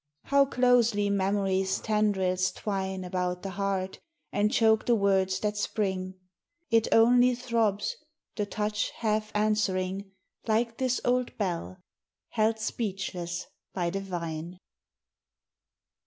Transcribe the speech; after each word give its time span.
How 0.23 0.45
closely 0.45 1.11
memory's 1.11 1.79
tendrils 1.79 2.51
twine 2.51 3.03
About 3.03 3.43
the 3.43 3.51
heart, 3.51 3.99
and 4.31 4.51
choke 4.51 4.87
the 4.87 4.95
words 4.95 5.39
that 5.41 5.57
spring. 5.57 6.15
It 6.71 6.87
only 6.91 7.35
throbs, 7.35 7.97
the 8.35 8.47
touch 8.47 8.89
half 8.95 9.31
answering, 9.35 10.09
Like 10.47 10.79
this 10.79 11.01
old 11.05 11.37
bell, 11.37 11.77
held 12.29 12.57
speechless 12.57 13.45
by 13.75 13.91
the 13.91 14.01
vine. 14.01 14.57